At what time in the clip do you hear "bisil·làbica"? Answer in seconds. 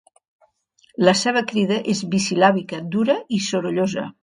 2.15-2.83